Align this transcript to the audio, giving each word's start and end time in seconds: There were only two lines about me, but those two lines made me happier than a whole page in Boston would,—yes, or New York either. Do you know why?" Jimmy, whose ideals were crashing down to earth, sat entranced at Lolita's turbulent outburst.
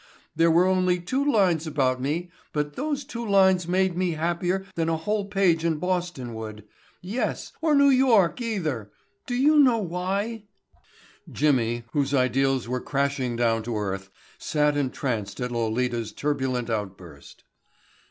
There 0.35 0.49
were 0.49 0.65
only 0.65 0.99
two 0.99 1.23
lines 1.23 1.67
about 1.67 2.01
me, 2.01 2.31
but 2.53 2.75
those 2.75 3.03
two 3.05 3.23
lines 3.23 3.67
made 3.67 3.95
me 3.95 4.13
happier 4.13 4.65
than 4.73 4.89
a 4.89 4.97
whole 4.97 5.25
page 5.25 5.63
in 5.63 5.77
Boston 5.77 6.33
would,—yes, 6.33 7.53
or 7.61 7.75
New 7.75 7.91
York 7.91 8.41
either. 8.41 8.89
Do 9.27 9.35
you 9.35 9.59
know 9.59 9.77
why?" 9.77 10.45
Jimmy, 11.31 11.83
whose 11.93 12.15
ideals 12.15 12.67
were 12.67 12.81
crashing 12.81 13.35
down 13.35 13.61
to 13.61 13.77
earth, 13.77 14.09
sat 14.39 14.75
entranced 14.75 15.39
at 15.39 15.51
Lolita's 15.51 16.11
turbulent 16.13 16.71
outburst. 16.71 17.43